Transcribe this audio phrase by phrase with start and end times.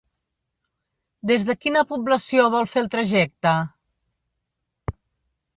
[1.31, 3.55] Des de quina població vol fer el trajecte?